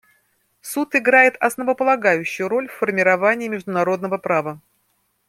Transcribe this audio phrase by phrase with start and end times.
[0.61, 4.59] Суд играет основополагающую роль в формировании международного права.